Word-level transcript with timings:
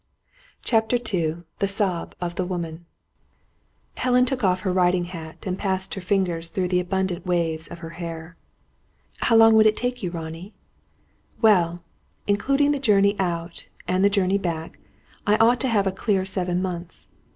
CHAPTER 0.63 0.97
II 1.13 1.43
THE 1.59 1.67
SOB 1.67 2.15
OF 2.19 2.33
THE 2.33 2.43
WOMAN 2.43 2.87
Helen 3.97 4.25
took 4.25 4.43
off 4.43 4.61
her 4.61 4.73
riding 4.73 5.05
hat, 5.05 5.45
and 5.45 5.59
passed 5.59 5.93
her 5.93 6.01
fingers 6.01 6.49
through 6.49 6.69
the 6.69 6.79
abundant 6.79 7.23
waves 7.27 7.67
of 7.67 7.77
her 7.85 7.91
hair. 8.01 8.35
"How 9.17 9.35
long 9.35 9.53
would 9.53 9.67
it 9.67 9.77
take 9.77 10.01
you, 10.01 10.09
Ronnie?" 10.09 10.55
"Well 11.39 11.83
including 12.25 12.71
the 12.71 12.79
journey 12.79 13.15
out, 13.19 13.67
and 13.87 14.03
the 14.03 14.09
journey 14.09 14.39
back, 14.39 14.79
I 15.27 15.35
ought 15.37 15.59
to 15.59 15.67
have 15.69 15.85
a 15.85 15.91
clear 15.91 16.25
seven 16.25 16.63
months. 16.63 17.07